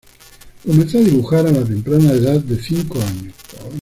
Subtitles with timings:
[0.65, 3.35] Comenzó a dibujar a la temprana edad de cinco años.